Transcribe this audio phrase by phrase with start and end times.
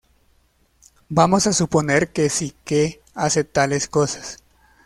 [1.09, 4.39] Vamos a suponer que sí que hace tales cosas.